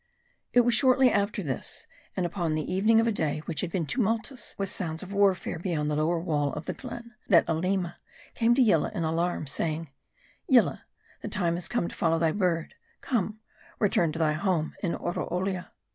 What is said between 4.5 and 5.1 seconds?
with sounds